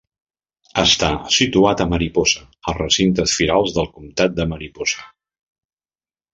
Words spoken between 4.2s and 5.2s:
de Mariposa.